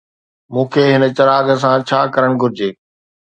مون 0.53 0.65
کي 0.73 0.83
هن 0.93 1.03
چراغ 1.17 1.45
سان 1.61 1.75
ڇا 1.89 1.99
ڪرڻ 2.13 2.31
گهرجي؟ 2.41 2.69